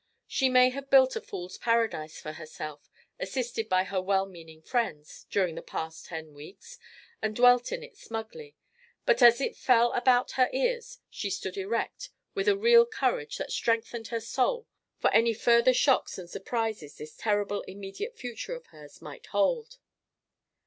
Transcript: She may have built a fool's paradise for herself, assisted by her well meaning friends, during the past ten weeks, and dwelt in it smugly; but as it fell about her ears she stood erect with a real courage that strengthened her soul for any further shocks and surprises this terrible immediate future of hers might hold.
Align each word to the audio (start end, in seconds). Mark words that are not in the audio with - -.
She 0.25 0.49
may 0.49 0.69
have 0.71 0.89
built 0.89 1.15
a 1.15 1.21
fool's 1.21 1.59
paradise 1.59 2.19
for 2.19 2.31
herself, 2.33 2.89
assisted 3.19 3.69
by 3.69 3.83
her 3.83 4.01
well 4.01 4.25
meaning 4.25 4.63
friends, 4.63 5.27
during 5.29 5.53
the 5.53 5.61
past 5.61 6.07
ten 6.07 6.33
weeks, 6.33 6.79
and 7.21 7.35
dwelt 7.35 7.71
in 7.71 7.83
it 7.83 7.95
smugly; 7.97 8.55
but 9.05 9.21
as 9.21 9.39
it 9.39 9.55
fell 9.55 9.93
about 9.93 10.31
her 10.41 10.49
ears 10.53 11.01
she 11.11 11.29
stood 11.29 11.55
erect 11.55 12.09
with 12.33 12.47
a 12.47 12.57
real 12.57 12.87
courage 12.87 13.37
that 13.37 13.51
strengthened 13.51 14.07
her 14.07 14.19
soul 14.19 14.65
for 14.97 15.11
any 15.13 15.35
further 15.35 15.71
shocks 15.71 16.17
and 16.17 16.31
surprises 16.31 16.95
this 16.97 17.15
terrible 17.15 17.61
immediate 17.67 18.17
future 18.17 18.55
of 18.55 18.65
hers 18.73 19.03
might 19.03 19.27
hold. 19.27 19.77